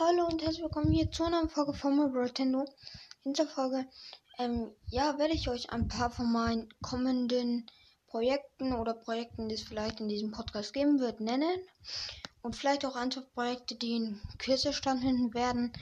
Hallo 0.00 0.26
und 0.26 0.40
herzlich 0.42 0.62
willkommen 0.62 0.92
hier 0.92 1.10
zu 1.10 1.24
einer 1.24 1.48
Folge 1.48 1.74
von 1.74 1.96
Nintendo. 1.96 2.64
In 3.24 3.32
dieser 3.32 3.48
Folge, 3.48 3.84
ähm, 4.38 4.70
ja, 4.86 5.18
werde 5.18 5.34
ich 5.34 5.48
euch 5.48 5.70
ein 5.70 5.88
paar 5.88 6.12
von 6.12 6.30
meinen 6.30 6.68
kommenden 6.82 7.68
Projekten 8.06 8.74
oder 8.74 8.94
Projekten, 8.94 9.48
die 9.48 9.56
es 9.56 9.64
vielleicht 9.64 9.98
in 9.98 10.06
diesem 10.06 10.30
Podcast 10.30 10.72
geben 10.72 11.00
wird, 11.00 11.18
nennen. 11.18 11.58
Und 12.42 12.54
vielleicht 12.54 12.84
auch 12.84 12.94
andere 12.94 13.22
Projekte, 13.22 13.74
die 13.74 13.96
in 13.96 14.20
Kürze 14.38 14.72
stattfinden 14.72 15.34
werden. 15.34 15.72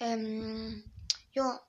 Ähm, 0.00 0.90
ja, 1.32 1.60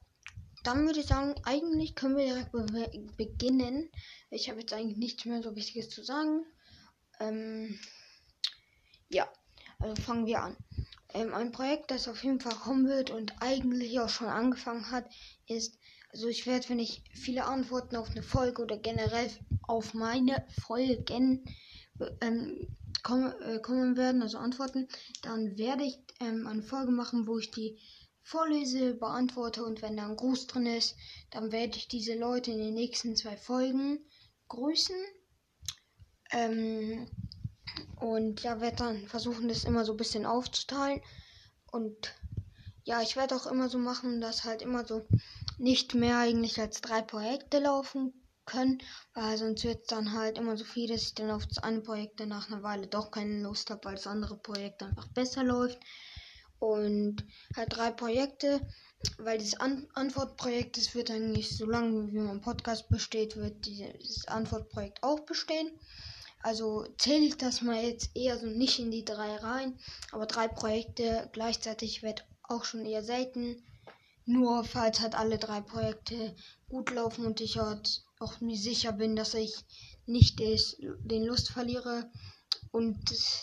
dann 0.64 0.86
würde 0.86 1.02
ich 1.02 1.08
sagen, 1.08 1.36
eigentlich 1.44 1.96
können 1.96 2.16
wir 2.16 2.28
direkt 2.28 2.54
be 2.54 3.12
beginnen. 3.18 3.92
Ich 4.30 4.50
habe 4.50 4.62
jetzt 4.62 4.72
eigentlich 4.72 4.98
nichts 4.98 5.26
mehr 5.26 5.44
so 5.44 5.54
Wichtiges 5.54 5.90
zu 5.90 6.02
sagen. 6.02 6.46
Ähm, 7.20 7.78
ja, 9.10 9.28
also 9.80 10.02
fangen 10.02 10.26
wir 10.26 10.42
an. 10.42 10.56
Ähm, 11.18 11.34
ein 11.34 11.52
Projekt, 11.52 11.90
das 11.90 12.08
auf 12.08 12.24
jeden 12.24 12.40
Fall 12.40 12.54
kommen 12.54 12.88
wird 12.88 13.10
und 13.10 13.34
eigentlich 13.39 14.00
auch 14.00 14.10
schon 14.10 14.28
angefangen 14.28 14.92
hat, 14.92 15.10
ist, 15.48 15.80
also 16.12 16.28
ich 16.28 16.46
werde, 16.46 16.70
wenn 16.70 16.78
ich 16.78 17.04
viele 17.12 17.46
Antworten 17.46 17.96
auf 17.96 18.12
eine 18.12 18.21
Folge 18.21 18.62
oder 18.62 18.78
generell 18.78 19.28
auf 19.64 19.96
meine 19.96 20.46
Folgen 20.48 21.44
ähm, 22.22 22.68
kommen, 23.02 23.34
äh, 23.42 23.60
kommen 23.60 23.98
werden, 23.98 24.22
also 24.22 24.38
Antworten, 24.38 24.88
dann 25.24 25.58
werde 25.58 25.86
ich 25.86 25.98
ähm, 26.20 26.46
eine 26.46 26.61
Folge 26.61 26.92
machen, 26.92 27.25
wo 27.25 27.39
ich 27.39 27.50
die 27.50 27.80
vorlese, 28.22 28.94
beantworte 28.94 29.64
und 29.64 29.82
wenn 29.82 29.97
da 29.97 30.08
ein 30.08 30.18
Gruß 30.18 30.46
drin 30.46 30.68
ist, 30.68 30.96
dann 31.32 31.52
werde 31.52 31.78
ich 31.78 31.88
diese 31.88 32.14
Leute 32.14 32.52
in 32.52 32.59
den 32.59 32.75
nächsten 32.75 33.16
zwei 33.16 33.38
Folgen 33.38 34.06
grüßen. 34.50 34.95
Ähm, 36.31 37.08
und 37.95 38.44
ja, 38.44 38.62
werde 38.62 38.78
dann 38.78 39.08
versuchen, 39.08 39.48
das 39.48 39.64
immer 39.64 39.86
so 39.86 39.94
ein 39.94 39.98
bisschen 39.98 40.26
aufzuteilen. 40.26 41.02
Und 41.72 42.14
ja, 42.84 43.02
ich 43.02 43.16
werde 43.16 43.36
auch 43.36 43.48
immer 43.48 43.70
so 43.70 43.78
machen, 43.78 44.22
dass 44.22 44.44
halt 44.45 44.62
immer 44.62 44.86
so 44.86 45.08
nicht 45.58 45.94
mehr 45.94 46.19
eigentlich 46.19 46.59
als 46.59 46.81
drei 46.81 47.02
Projekte 47.02 47.59
laufen 47.59 48.14
können, 48.45 48.81
weil 49.14 49.38
sonst 49.38 49.64
wird 49.64 49.81
es 49.81 49.88
dann 49.88 50.14
halt 50.14 50.38
immer 50.38 50.56
so 50.58 50.64
viel, 50.64 50.88
dass 50.88 51.03
ich 51.03 51.16
dann 51.16 51.31
auf 51.31 51.45
das 51.45 51.58
eine 51.59 51.81
Projekt 51.81 52.19
nach 52.25 52.50
einer 52.50 52.64
Weile 52.64 52.88
doch 52.88 53.11
keine 53.11 53.42
Lust 53.42 53.69
habe, 53.69 53.84
weil 53.86 53.95
das 53.95 54.08
andere 54.08 54.38
Projekt 54.38 54.81
einfach 54.81 55.08
besser 55.09 55.44
läuft. 55.44 55.80
Und 56.59 57.23
halt 57.56 57.75
drei 57.75 57.91
Projekte, 57.91 58.62
weil 59.19 59.38
das 59.38 59.59
An 59.59 59.88
Antwortprojekt, 59.94 60.78
das 60.78 60.95
wird 60.95 61.12
eigentlich 61.12 61.56
so 61.56 61.66
lange 61.66 62.12
wie 62.12 62.17
mein 62.17 62.41
Podcast 62.41 62.89
besteht, 62.89 63.36
wird 63.36 63.66
dieses 63.66 64.28
Antwortprojekt 64.28 65.03
auch 65.03 65.19
bestehen. 65.19 65.69
Also 66.39 66.85
zähle 66.97 67.25
ich 67.25 67.38
das 67.38 67.61
mal 67.61 67.83
jetzt 67.83 68.16
eher 68.16 68.38
so 68.39 68.45
nicht 68.45 68.80
in 68.80 68.91
die 68.91 69.05
drei 69.05 69.35
rein. 69.38 69.80
Aber 70.11 70.25
drei 70.25 70.47
Projekte 70.47 71.29
gleichzeitig 71.33 72.03
wird 72.03 72.25
auch 72.44 72.63
schon 72.63 72.85
eher 72.85 73.03
selten. 73.03 73.63
Nur 74.25 74.63
falls 74.63 74.99
halt 74.99 75.16
alle 75.16 75.38
drei 75.38 75.61
Projekte 75.61 76.35
gut 76.69 76.91
laufen 76.91 77.25
und 77.25 77.39
ich 77.41 77.57
halt 77.57 78.03
auch 78.19 78.39
mir 78.41 78.57
sicher 78.57 78.91
bin, 78.91 79.16
dass 79.16 79.33
ich 79.33 79.55
nicht 80.05 80.39
den 80.39 81.23
Lust 81.23 81.49
verliere 81.49 82.09
und 82.72 82.97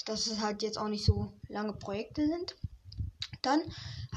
dass 0.06 0.26
es 0.26 0.40
halt 0.40 0.62
jetzt 0.62 0.78
auch 0.78 0.88
nicht 0.88 1.04
so 1.04 1.32
lange 1.48 1.72
Projekte 1.72 2.26
sind. 2.26 2.56
Dann 3.42 3.60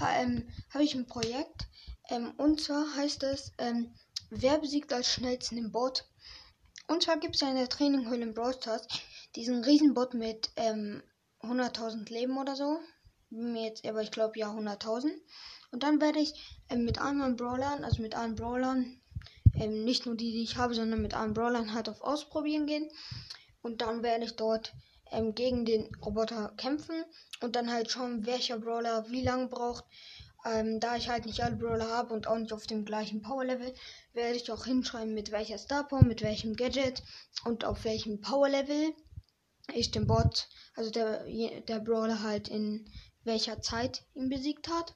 ähm, 0.01 0.49
habe 0.71 0.83
ich 0.83 0.93
ein 0.95 1.07
Projekt 1.07 1.67
ähm, 2.09 2.33
und 2.37 2.61
zwar 2.61 2.95
heißt 2.95 3.23
es, 3.23 3.53
ähm, 3.57 3.93
wer 4.29 4.57
besiegt 4.59 4.93
als 4.93 5.11
schnellsten 5.11 5.55
den 5.55 5.71
Bot? 5.71 6.05
Und 6.87 7.03
zwar 7.03 7.17
gibt 7.17 7.35
es 7.35 7.41
ja 7.41 7.49
in 7.49 7.55
der 7.55 7.69
Traininghöhle 7.69 8.23
in 8.23 8.33
Brawl 8.33 8.53
Stars 8.53 8.87
diesen 9.35 9.63
Riesenbot 9.63 10.13
mit 10.13 10.49
ähm, 10.55 11.03
100.000 11.41 12.09
Leben 12.11 12.37
oder 12.37 12.55
so. 12.55 12.79
Mir 13.29 13.65
jetzt, 13.65 13.85
aber 13.85 14.01
ich 14.01 14.11
glaube 14.11 14.39
ja 14.39 14.49
100.000. 14.49 15.11
Und 15.71 15.83
dann 15.83 15.99
werde 15.99 16.19
ich 16.19 16.33
ähm, 16.69 16.85
mit 16.85 16.99
anderen 16.99 17.35
Brawlern, 17.35 17.83
also 17.83 18.01
mit 18.01 18.15
allen 18.15 18.35
Brawlern, 18.35 19.01
ähm, 19.53 19.83
nicht 19.83 20.05
nur 20.05 20.15
die, 20.15 20.31
die 20.31 20.43
ich 20.43 20.55
habe, 20.55 20.73
sondern 20.73 21.01
mit 21.01 21.13
allen 21.13 21.33
Brawlern 21.33 21.73
halt 21.73 21.89
auf 21.89 22.01
Ausprobieren 22.01 22.67
gehen. 22.67 22.89
Und 23.61 23.81
dann 23.81 24.01
werde 24.01 24.23
ich 24.25 24.35
dort 24.37 24.73
ähm, 25.11 25.35
gegen 25.35 25.65
den 25.65 25.93
Roboter 25.95 26.53
kämpfen 26.57 27.03
und 27.41 27.55
dann 27.55 27.71
halt 27.71 27.91
schauen, 27.91 28.25
welcher 28.25 28.59
Brawler 28.59 29.09
wie 29.09 29.23
lange 29.23 29.47
braucht. 29.47 29.83
Ähm, 30.47 30.79
da 30.79 30.95
ich 30.95 31.09
halt 31.09 31.25
nicht 31.25 31.43
alle 31.43 31.57
Brawler 31.57 31.89
habe 31.89 32.13
und 32.13 32.27
auch 32.27 32.37
nicht 32.37 32.53
auf 32.53 32.67
dem 32.67 32.85
gleichen 32.85 33.21
Power 33.21 33.43
Level, 33.43 33.73
werde 34.13 34.37
ich 34.37 34.49
auch 34.49 34.63
hinschreiben, 34.65 35.13
mit 35.13 35.31
welcher 35.31 35.57
Star 35.57 35.85
Power, 35.85 36.03
mit 36.03 36.21
welchem 36.21 36.55
Gadget 36.55 37.03
und 37.43 37.65
auf 37.65 37.83
welchem 37.83 38.21
Power 38.21 38.47
Level 38.47 38.93
ich 39.73 39.91
den 39.91 40.07
Bot, 40.07 40.47
also 40.75 40.89
der, 40.89 41.25
der 41.61 41.79
Brawler 41.81 42.23
halt 42.23 42.47
in 42.47 42.89
welcher 43.25 43.61
Zeit 43.61 44.05
ihn 44.15 44.29
besiegt 44.29 44.69
hat. 44.69 44.95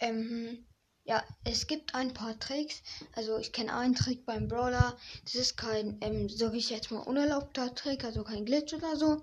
Ähm, 0.00 0.66
ja, 1.04 1.22
es 1.44 1.68
gibt 1.68 1.94
ein 1.94 2.12
paar 2.12 2.36
Tricks. 2.40 2.82
Also 3.14 3.38
ich 3.38 3.52
kenne 3.52 3.76
einen 3.76 3.94
Trick 3.94 4.26
beim 4.26 4.48
Brawler. 4.48 4.96
Das 5.24 5.36
ist 5.36 5.56
kein, 5.56 5.98
ähm, 6.00 6.28
so 6.28 6.52
wie 6.52 6.58
ich 6.58 6.70
jetzt 6.70 6.90
mal 6.90 7.00
unerlaubter 7.00 7.72
Trick, 7.76 8.02
also 8.02 8.24
kein 8.24 8.44
Glitch 8.44 8.74
oder 8.74 8.96
so 8.96 9.22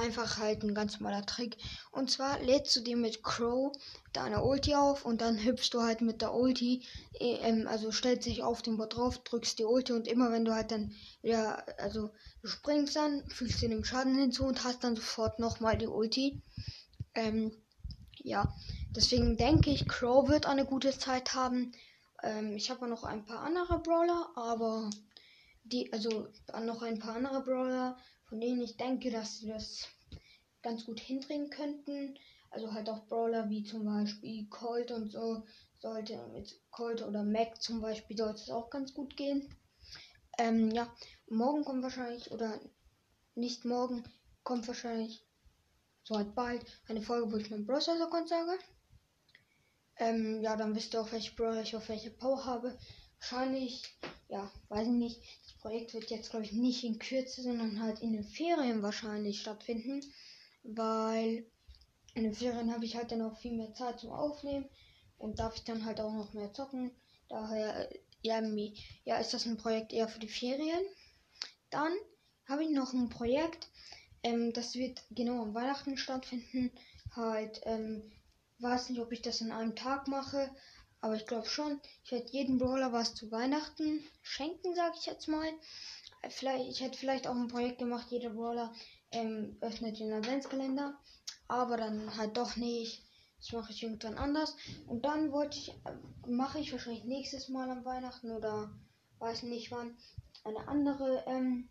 einfach 0.00 0.38
halt 0.38 0.62
ein 0.62 0.74
ganz 0.74 0.98
normaler 0.98 1.24
Trick. 1.26 1.56
Und 1.92 2.10
zwar 2.10 2.40
lädst 2.40 2.74
du 2.74 2.80
dir 2.80 2.96
mit 2.96 3.22
Crow 3.22 3.72
deine 4.12 4.42
Ulti 4.42 4.74
auf 4.74 5.04
und 5.04 5.20
dann 5.20 5.42
hüpfst 5.42 5.70
du 5.72 5.82
halt 5.82 6.00
mit 6.00 6.20
der 6.22 6.34
Ulti, 6.34 6.84
äh, 7.20 7.36
ähm, 7.42 7.68
also 7.68 7.92
stellst 7.92 8.26
dich 8.26 8.42
auf 8.42 8.62
den 8.62 8.76
Bot 8.76 8.96
drauf, 8.96 9.18
drückst 9.18 9.58
die 9.58 9.64
Ulti 9.64 9.92
und 9.92 10.08
immer 10.08 10.32
wenn 10.32 10.44
du 10.44 10.54
halt 10.54 10.70
dann 10.70 10.92
wieder, 11.22 11.64
also 11.78 12.10
du 12.42 12.48
springst 12.48 12.96
dann, 12.96 13.22
fügst 13.28 13.62
dir 13.62 13.68
den 13.68 13.84
Schaden 13.84 14.16
hinzu 14.16 14.44
und 14.44 14.64
hast 14.64 14.82
dann 14.82 14.96
sofort 14.96 15.38
nochmal 15.38 15.78
die 15.78 15.86
Ulti. 15.86 16.42
Ähm, 17.14 17.52
ja, 18.16 18.52
deswegen 18.94 19.36
denke 19.36 19.70
ich, 19.70 19.86
Crow 19.86 20.28
wird 20.28 20.46
eine 20.46 20.64
gute 20.64 20.96
Zeit 20.98 21.34
haben. 21.34 21.72
Ähm, 22.22 22.56
ich 22.56 22.70
habe 22.70 22.88
noch 22.88 23.04
ein 23.04 23.24
paar 23.24 23.40
andere 23.40 23.80
Brawler, 23.80 24.30
aber 24.34 24.90
die, 25.64 25.92
also 25.92 26.28
noch 26.64 26.82
ein 26.82 26.98
paar 26.98 27.16
andere 27.16 27.42
Brawler, 27.42 27.96
von 28.30 28.40
denen 28.40 28.62
ich 28.62 28.76
denke, 28.76 29.10
dass 29.10 29.38
sie 29.38 29.48
das 29.48 29.88
ganz 30.62 30.86
gut 30.86 31.00
hindrehen 31.00 31.50
könnten. 31.50 32.16
Also 32.50 32.72
halt 32.72 32.88
auch 32.88 33.06
Brawler 33.06 33.50
wie 33.50 33.64
zum 33.64 33.84
Beispiel 33.84 34.46
Colt 34.48 34.92
und 34.92 35.12
so 35.12 35.44
sollte 35.80 36.26
mit 36.28 36.60
Colt 36.70 37.02
oder 37.02 37.22
Mac 37.24 37.60
zum 37.60 37.80
Beispiel 37.80 38.16
sollte 38.16 38.40
es 38.40 38.50
auch 38.50 38.70
ganz 38.70 38.94
gut 38.94 39.16
gehen. 39.16 39.52
Ähm, 40.38 40.70
ja, 40.70 40.92
morgen 41.28 41.64
kommt 41.64 41.82
wahrscheinlich 41.82 42.30
oder 42.30 42.60
nicht 43.34 43.64
morgen 43.64 44.04
kommt 44.44 44.66
wahrscheinlich 44.68 45.24
so 46.04 46.16
halt 46.16 46.34
bald 46.34 46.64
eine 46.88 47.02
Folge, 47.02 47.32
wo 47.32 47.36
ich 47.36 47.50
meinen 47.50 47.66
Browser-Account 47.66 48.28
sage. 48.28 48.58
Ähm, 49.96 50.40
ja, 50.40 50.56
dann 50.56 50.74
wisst 50.74 50.94
ihr 50.94 51.00
auch, 51.00 51.12
welche 51.12 51.34
Brawler 51.34 51.62
ich 51.62 51.76
auf 51.76 51.88
welche 51.88 52.10
Power 52.10 52.44
habe. 52.44 52.78
Wahrscheinlich, 53.20 53.84
ja, 54.28 54.50
weiß 54.68 54.86
ich 54.86 54.94
nicht. 54.94 55.22
Projekt 55.60 55.92
wird 55.92 56.10
jetzt, 56.10 56.30
glaube 56.30 56.46
ich, 56.46 56.52
nicht 56.52 56.84
in 56.84 56.98
Kürze, 56.98 57.42
sondern 57.42 57.82
halt 57.82 58.00
in 58.00 58.12
den 58.12 58.24
Ferien 58.24 58.82
wahrscheinlich 58.82 59.40
stattfinden. 59.40 60.02
Weil 60.62 61.46
in 62.14 62.24
den 62.24 62.34
Ferien 62.34 62.72
habe 62.72 62.84
ich 62.84 62.96
halt 62.96 63.12
dann 63.12 63.22
auch 63.22 63.38
viel 63.38 63.52
mehr 63.52 63.74
Zeit 63.74 64.00
zum 64.00 64.10
Aufnehmen 64.10 64.68
und 65.18 65.38
darf 65.38 65.54
ich 65.56 65.64
dann 65.64 65.84
halt 65.84 66.00
auch 66.00 66.12
noch 66.12 66.32
mehr 66.32 66.52
zocken. 66.54 66.90
Daher, 67.28 67.90
ja, 68.22 68.40
ja 69.04 69.18
ist 69.18 69.34
das 69.34 69.46
ein 69.46 69.58
Projekt 69.58 69.92
eher 69.92 70.08
für 70.08 70.18
die 70.18 70.28
Ferien. 70.28 70.84
Dann 71.68 71.92
habe 72.48 72.64
ich 72.64 72.70
noch 72.70 72.92
ein 72.94 73.10
Projekt, 73.10 73.68
ähm, 74.22 74.52
das 74.52 74.74
wird 74.74 75.02
genau 75.10 75.42
am 75.42 75.54
Weihnachten 75.54 75.96
stattfinden. 75.96 76.72
Halt, 77.14 77.60
ähm, 77.64 78.10
weiß 78.60 78.90
nicht, 78.90 79.00
ob 79.00 79.12
ich 79.12 79.22
das 79.22 79.40
in 79.40 79.52
einem 79.52 79.76
Tag 79.76 80.08
mache, 80.08 80.50
aber 81.00 81.16
ich 81.16 81.26
glaube 81.26 81.46
schon, 81.48 81.80
ich 82.04 82.12
werde 82.12 82.30
jedem 82.30 82.58
Brawler 82.58 82.92
was 82.92 83.14
zu 83.14 83.30
Weihnachten 83.30 84.04
schenken, 84.22 84.74
sage 84.74 84.96
ich 84.98 85.06
jetzt 85.06 85.28
mal. 85.28 85.48
Vielleicht, 86.28 86.68
ich 86.68 86.80
hätte 86.82 86.98
vielleicht 86.98 87.26
auch 87.26 87.34
ein 87.34 87.48
Projekt 87.48 87.78
gemacht, 87.78 88.08
jeder 88.10 88.30
Brawler 88.30 88.72
ähm, 89.10 89.56
öffnet 89.60 89.98
den 89.98 90.12
Adventskalender. 90.12 90.98
Aber 91.48 91.76
dann 91.78 92.16
halt 92.16 92.36
doch 92.36 92.56
nicht. 92.56 93.02
Das 93.38 93.52
mache 93.52 93.72
ich 93.72 93.82
irgendwann 93.82 94.18
anders. 94.18 94.54
Und 94.86 95.06
dann 95.06 95.32
wollte 95.32 95.56
ich, 95.56 95.70
äh, 95.70 96.28
mache 96.28 96.58
ich 96.58 96.72
wahrscheinlich 96.72 97.04
nächstes 97.04 97.48
Mal 97.48 97.70
am 97.70 97.84
Weihnachten 97.86 98.30
oder 98.30 98.70
weiß 99.18 99.44
nicht 99.44 99.70
wann, 99.70 99.96
eine 100.44 100.68
andere 100.68 101.24
ähm, 101.26 101.70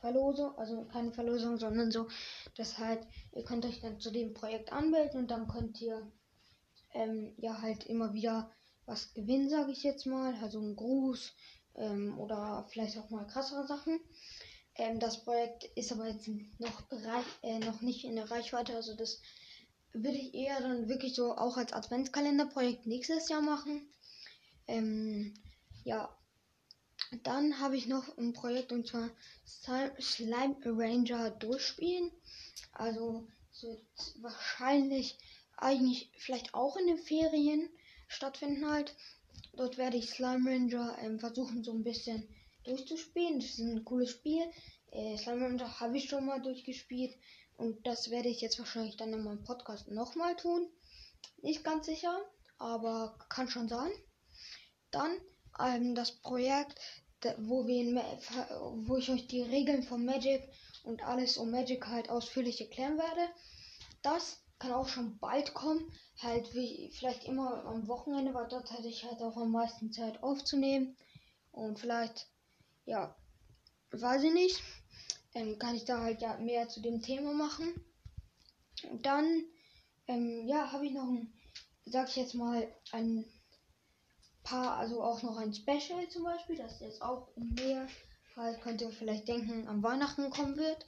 Verlosung. 0.00 0.56
Also 0.56 0.86
keine 0.86 1.12
Verlosung, 1.12 1.58
sondern 1.58 1.90
so, 1.90 2.08
dass 2.56 2.78
halt, 2.78 3.06
ihr 3.32 3.44
könnt 3.44 3.66
euch 3.66 3.80
dann 3.80 4.00
zu 4.00 4.10
dem 4.10 4.32
Projekt 4.32 4.72
anmelden 4.72 5.20
und 5.20 5.30
dann 5.30 5.46
könnt 5.48 5.80
ihr 5.82 6.10
ähm, 6.96 7.34
ja 7.36 7.60
halt 7.60 7.84
immer 7.84 8.14
wieder 8.14 8.50
was 8.86 9.12
gewinnen, 9.14 9.50
sage 9.50 9.72
ich 9.72 9.82
jetzt 9.82 10.06
mal. 10.06 10.34
Also 10.42 10.60
ein 10.60 10.76
Gruß 10.76 11.32
ähm, 11.76 12.18
oder 12.18 12.66
vielleicht 12.70 12.98
auch 12.98 13.10
mal 13.10 13.26
krassere 13.26 13.66
Sachen. 13.66 14.00
Ähm, 14.74 14.98
das 14.98 15.24
Projekt 15.24 15.64
ist 15.76 15.92
aber 15.92 16.08
jetzt 16.08 16.28
noch, 16.58 16.82
äh, 17.42 17.58
noch 17.58 17.80
nicht 17.80 18.04
in 18.04 18.16
der 18.16 18.30
Reichweite. 18.30 18.74
Also 18.74 18.94
das 18.94 19.20
würde 19.92 20.18
ich 20.18 20.34
eher 20.34 20.60
dann 20.60 20.88
wirklich 20.88 21.14
so 21.14 21.36
auch 21.36 21.56
als 21.56 21.72
Adventskalenderprojekt 21.72 22.86
nächstes 22.86 23.28
Jahr 23.28 23.42
machen. 23.42 23.88
Ähm, 24.66 25.34
ja, 25.84 26.14
dann 27.22 27.60
habe 27.60 27.76
ich 27.76 27.86
noch 27.86 28.16
ein 28.18 28.32
Projekt 28.32 28.72
und 28.72 28.86
zwar 28.86 29.10
Slime 29.46 30.56
Ranger 30.64 31.30
durchspielen. 31.30 32.10
Also 32.72 33.26
es 33.52 33.62
wird 33.62 33.82
wahrscheinlich 34.20 35.18
eigentlich 35.56 36.10
vielleicht 36.18 36.54
auch 36.54 36.76
in 36.76 36.86
den 36.86 36.98
Ferien 36.98 37.68
stattfinden 38.08 38.68
halt. 38.70 38.94
Dort 39.54 39.78
werde 39.78 39.96
ich 39.96 40.10
Slime 40.10 40.50
Ranger 40.50 40.98
ähm, 41.00 41.18
versuchen 41.18 41.64
so 41.64 41.72
ein 41.72 41.84
bisschen 41.84 42.28
durchzuspielen. 42.64 43.40
Das 43.40 43.50
ist 43.50 43.58
ein 43.58 43.84
cooles 43.84 44.10
Spiel. 44.10 44.44
Äh, 44.90 45.16
Slime 45.16 45.44
Ranger 45.46 45.80
habe 45.80 45.96
ich 45.96 46.08
schon 46.08 46.26
mal 46.26 46.40
durchgespielt 46.40 47.16
und 47.56 47.86
das 47.86 48.10
werde 48.10 48.28
ich 48.28 48.40
jetzt 48.40 48.58
wahrscheinlich 48.58 48.96
dann 48.96 49.12
in 49.12 49.24
meinem 49.24 49.44
Podcast 49.44 49.88
nochmal 49.88 50.36
tun. 50.36 50.68
Nicht 51.42 51.64
ganz 51.64 51.86
sicher, 51.86 52.20
aber 52.58 53.18
kann 53.28 53.48
schon 53.48 53.68
sein. 53.68 53.90
Dann 54.90 55.10
ähm, 55.58 55.94
das 55.94 56.12
Projekt, 56.12 56.78
wo, 57.38 57.66
wir 57.66 58.02
wo 58.86 58.96
ich 58.96 59.10
euch 59.10 59.26
die 59.26 59.42
Regeln 59.42 59.82
von 59.82 60.04
Magic 60.04 60.42
und 60.84 61.02
alles 61.02 61.38
um 61.38 61.50
Magic 61.50 61.86
halt 61.86 62.10
ausführlich 62.10 62.60
erklären 62.60 62.98
werde. 62.98 63.28
Das 64.02 64.38
kann 64.58 64.72
auch 64.72 64.88
schon 64.88 65.18
bald 65.18 65.54
kommen. 65.54 65.92
Halt 66.18 66.54
wie 66.54 66.90
vielleicht 66.92 67.24
immer 67.24 67.64
am 67.64 67.88
Wochenende, 67.88 68.34
weil 68.34 68.48
dort 68.48 68.70
hatte 68.70 68.88
ich 68.88 69.04
halt 69.04 69.20
auch 69.20 69.36
am 69.36 69.52
meisten 69.52 69.92
Zeit 69.92 70.22
aufzunehmen. 70.22 70.96
Und 71.52 71.78
vielleicht, 71.78 72.28
ja, 72.84 73.14
weiß 73.90 74.22
ich 74.24 74.32
nicht. 74.32 74.62
Ähm, 75.34 75.58
kann 75.58 75.74
ich 75.74 75.84
da 75.84 76.00
halt 76.00 76.22
ja 76.22 76.36
mehr 76.38 76.68
zu 76.68 76.80
dem 76.80 77.02
Thema 77.02 77.32
machen. 77.32 77.74
Und 78.90 79.04
dann, 79.04 79.44
ähm, 80.06 80.46
ja, 80.46 80.72
habe 80.72 80.86
ich 80.86 80.92
noch 80.92 81.08
ein, 81.08 81.32
sag 81.84 82.08
ich 82.08 82.16
jetzt 82.16 82.34
mal, 82.34 82.66
ein 82.92 83.24
paar, 84.42 84.76
also 84.78 85.02
auch 85.02 85.22
noch 85.22 85.36
ein 85.36 85.52
Special 85.52 86.08
zum 86.08 86.24
Beispiel, 86.24 86.56
das 86.56 86.80
jetzt 86.80 87.02
auch 87.02 87.28
der 87.36 87.88
halt 88.36 88.60
könnt 88.60 88.82
ihr 88.82 88.90
vielleicht 88.90 89.28
denken, 89.28 89.66
am 89.66 89.82
Weihnachten 89.82 90.30
kommen 90.30 90.56
wird. 90.56 90.86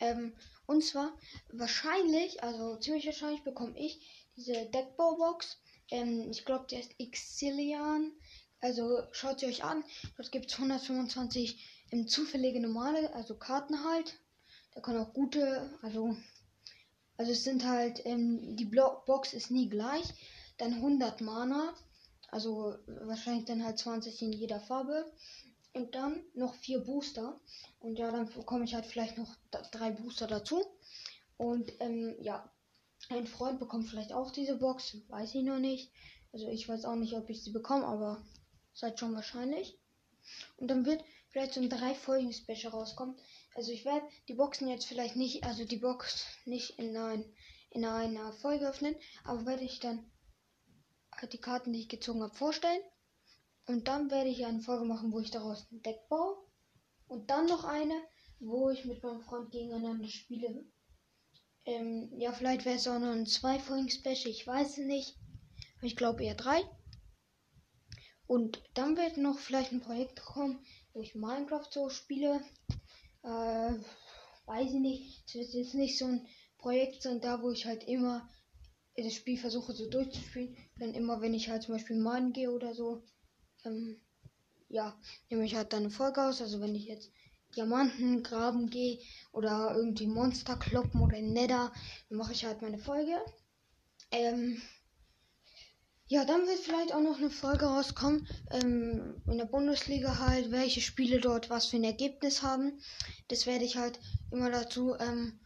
Ähm, 0.00 0.34
und 0.68 0.84
zwar 0.84 1.16
wahrscheinlich, 1.50 2.42
also 2.42 2.76
ziemlich 2.76 3.06
wahrscheinlich 3.06 3.42
bekomme 3.42 3.78
ich 3.78 4.00
diese 4.36 4.66
Deckbaubox. 4.66 5.58
Ähm, 5.90 6.30
ich 6.30 6.44
glaube, 6.44 6.66
der 6.70 6.80
ist 6.80 6.92
Xillian. 6.98 8.12
Also 8.60 9.02
schaut 9.12 9.40
sie 9.40 9.46
euch 9.46 9.64
an. 9.64 9.82
Dort 10.16 10.30
gibt 10.30 10.50
es 10.50 10.58
125 10.58 11.64
ähm, 11.90 12.06
zufällige 12.06 12.60
normale, 12.60 13.14
also 13.14 13.34
Karten 13.34 13.82
halt. 13.82 14.20
Da 14.74 14.82
können 14.82 15.00
auch 15.00 15.14
gute, 15.14 15.70
also 15.80 16.14
also 17.16 17.32
es 17.32 17.44
sind 17.44 17.64
halt, 17.64 18.04
ähm, 18.04 18.54
die 18.56 18.66
Blo 18.66 19.02
Box 19.06 19.32
ist 19.32 19.50
nie 19.50 19.68
gleich. 19.68 20.04
Dann 20.58 20.74
100 20.74 21.22
Mana. 21.22 21.74
Also 22.30 22.76
wahrscheinlich 22.86 23.46
dann 23.46 23.64
halt 23.64 23.78
20 23.78 24.20
in 24.20 24.32
jeder 24.32 24.60
Farbe. 24.60 25.10
Und 25.78 25.94
dann 25.94 26.24
noch 26.34 26.54
vier 26.54 26.80
Booster. 26.80 27.40
Und 27.78 28.00
ja, 28.00 28.10
dann 28.10 28.28
bekomme 28.28 28.64
ich 28.64 28.74
halt 28.74 28.84
vielleicht 28.84 29.16
noch 29.16 29.32
drei 29.70 29.92
Booster 29.92 30.26
dazu. 30.26 30.66
Und 31.36 31.72
ähm, 31.78 32.16
ja, 32.20 32.52
ein 33.10 33.28
Freund 33.28 33.60
bekommt 33.60 33.86
vielleicht 33.86 34.12
auch 34.12 34.32
diese 34.32 34.56
Box. 34.56 34.96
Weiß 35.06 35.36
ich 35.36 35.44
noch 35.44 35.60
nicht. 35.60 35.92
Also 36.32 36.48
ich 36.48 36.68
weiß 36.68 36.84
auch 36.84 36.96
nicht, 36.96 37.14
ob 37.14 37.30
ich 37.30 37.44
sie 37.44 37.52
bekomme, 37.52 37.86
aber 37.86 38.20
seid 38.74 38.98
schon 38.98 39.14
wahrscheinlich. 39.14 39.78
Und 40.56 40.66
dann 40.66 40.84
wird 40.84 41.04
vielleicht 41.28 41.54
so 41.54 41.60
ein 41.60 41.70
drei 41.70 41.94
Folgen 41.94 42.32
Special 42.32 42.72
rauskommen. 42.72 43.16
Also 43.54 43.70
ich 43.70 43.84
werde 43.84 44.04
die 44.26 44.34
Boxen 44.34 44.66
jetzt 44.66 44.86
vielleicht 44.86 45.14
nicht, 45.14 45.44
also 45.44 45.64
die 45.64 45.76
Box 45.76 46.26
nicht 46.44 46.76
in, 46.80 46.96
ein, 46.96 47.24
in 47.70 47.84
einer 47.84 48.32
Folge 48.32 48.68
öffnen, 48.68 48.96
aber 49.22 49.46
werde 49.46 49.62
ich 49.62 49.78
dann 49.78 50.10
die 51.30 51.40
Karten, 51.40 51.72
die 51.72 51.82
ich 51.82 51.88
gezogen 51.88 52.24
habe, 52.24 52.34
vorstellen. 52.34 52.82
Und 53.68 53.86
dann 53.86 54.10
werde 54.10 54.30
ich 54.30 54.46
eine 54.46 54.62
Folge 54.62 54.86
machen, 54.86 55.12
wo 55.12 55.20
ich 55.20 55.30
daraus 55.30 55.70
ein 55.70 55.82
Deck 55.82 56.08
baue. 56.08 56.38
Und 57.06 57.28
dann 57.28 57.44
noch 57.46 57.64
eine, 57.64 58.02
wo 58.40 58.70
ich 58.70 58.86
mit 58.86 59.02
meinem 59.02 59.20
Freund 59.20 59.50
gegeneinander 59.50 60.08
spiele. 60.08 60.64
Ähm, 61.66 62.10
ja, 62.18 62.32
vielleicht 62.32 62.64
wäre 62.64 62.76
es 62.76 62.88
auch 62.88 62.98
noch 62.98 63.12
ein 63.12 63.26
zwei 63.26 63.58
Folgen 63.58 63.90
Special, 63.90 64.30
ich 64.30 64.46
weiß 64.46 64.78
es 64.78 64.86
nicht. 64.86 65.18
Ich 65.82 65.96
glaube 65.96 66.24
eher 66.24 66.34
drei. 66.34 66.62
Und 68.26 68.62
dann 68.72 68.96
wird 68.96 69.18
noch 69.18 69.38
vielleicht 69.38 69.72
ein 69.72 69.82
Projekt 69.82 70.22
kommen, 70.22 70.64
wo 70.94 71.02
ich 71.02 71.14
Minecraft 71.14 71.68
so 71.70 71.90
spiele. 71.90 72.40
Äh, 73.22 73.74
weiß 74.46 74.72
ich 74.72 74.80
nicht. 74.80 75.24
Es 75.26 75.34
wird 75.34 75.52
jetzt 75.52 75.74
nicht 75.74 75.98
so 75.98 76.06
ein 76.06 76.26
Projekt 76.56 77.02
sein, 77.02 77.20
da 77.20 77.42
wo 77.42 77.50
ich 77.50 77.66
halt 77.66 77.84
immer 77.84 78.26
das 78.96 79.12
Spiel 79.12 79.36
versuche 79.36 79.74
so 79.74 79.90
durchzuspielen. 79.90 80.56
Dann 80.78 80.94
immer, 80.94 81.20
wenn 81.20 81.34
ich 81.34 81.50
halt 81.50 81.64
zum 81.64 81.74
Beispiel 81.74 81.96
malen 81.96 82.32
gehe 82.32 82.50
oder 82.50 82.74
so, 82.74 83.04
ähm, 83.68 84.00
ja, 84.68 84.98
nehme 85.30 85.44
ich 85.44 85.54
halt 85.54 85.72
dann 85.72 85.80
eine 85.80 85.90
Folge 85.90 86.22
aus. 86.22 86.40
Also 86.40 86.60
wenn 86.60 86.74
ich 86.74 86.86
jetzt 86.86 87.10
Diamanten 87.56 88.22
graben 88.22 88.68
gehe 88.68 88.98
oder 89.32 89.74
irgendwie 89.74 90.06
Monster 90.06 90.56
kloppen 90.56 91.00
oder 91.00 91.20
Nether, 91.20 91.72
dann 92.08 92.18
mache 92.18 92.32
ich 92.32 92.44
halt 92.44 92.62
meine 92.62 92.78
Folge. 92.78 93.16
Ähm, 94.10 94.60
ja, 96.10 96.24
dann 96.24 96.46
wird 96.46 96.58
vielleicht 96.58 96.94
auch 96.94 97.02
noch 97.02 97.18
eine 97.18 97.30
Folge 97.30 97.66
rauskommen 97.66 98.26
ähm, 98.50 99.20
in 99.26 99.36
der 99.36 99.44
Bundesliga 99.44 100.18
halt, 100.18 100.50
welche 100.50 100.80
Spiele 100.80 101.20
dort 101.20 101.50
was 101.50 101.66
für 101.66 101.76
ein 101.76 101.84
Ergebnis 101.84 102.42
haben. 102.42 102.80
Das 103.28 103.46
werde 103.46 103.66
ich 103.66 103.76
halt 103.76 104.00
immer 104.30 104.50
dazu 104.50 104.94
ähm, 104.98 105.38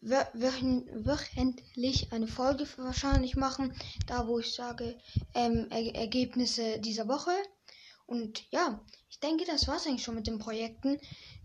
wöchentlich 0.00 2.12
eine 2.12 2.26
Folge 2.26 2.66
wahrscheinlich 2.76 3.36
machen, 3.36 3.74
da 4.06 4.26
wo 4.26 4.38
ich 4.38 4.54
sage 4.54 4.98
ähm, 5.34 5.66
er 5.70 5.94
Ergebnisse 5.94 6.78
dieser 6.78 7.08
Woche. 7.08 7.32
Und 8.08 8.50
ja, 8.50 8.80
ich 9.10 9.20
denke, 9.20 9.44
das 9.44 9.68
war's 9.68 9.86
eigentlich 9.86 10.02
schon 10.02 10.14
mit 10.14 10.26
den 10.26 10.38
Projekten. 10.38 10.98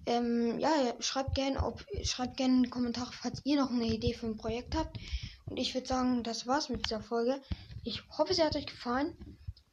Ähm, 0.05 0.59
ja, 0.59 0.71
schreibt 0.99 1.35
gerne, 1.35 1.75
schreibt 2.03 2.37
gerne 2.37 2.55
in 2.55 2.63
die 2.63 2.69
Kommentare, 2.69 3.11
falls 3.11 3.41
ihr 3.43 3.57
noch 3.57 3.69
eine 3.69 3.85
Idee 3.85 4.13
für 4.13 4.27
ein 4.27 4.37
Projekt 4.37 4.73
habt. 4.75 4.97
Und 5.45 5.57
ich 5.57 5.73
würde 5.73 5.87
sagen, 5.87 6.23
das 6.23 6.47
war's 6.47 6.69
mit 6.69 6.85
dieser 6.85 7.01
Folge. 7.01 7.41
Ich 7.83 8.01
hoffe, 8.17 8.33
sie 8.33 8.43
hat 8.43 8.55
euch 8.55 8.65
gefallen. 8.65 9.13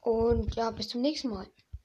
Und 0.01 0.57
ja, 0.57 0.73
bis 0.73 0.89
zum 0.89 1.01
nächsten 1.01 1.29
Mal. 1.29 1.47